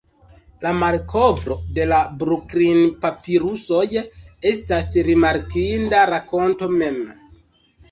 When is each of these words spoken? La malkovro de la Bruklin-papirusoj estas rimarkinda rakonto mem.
La 0.61 0.69
malkovro 0.83 1.57
de 1.75 1.85
la 1.91 1.99
Bruklin-papirusoj 2.23 3.83
estas 4.55 4.91
rimarkinda 5.11 6.03
rakonto 6.15 6.75
mem. 6.83 7.01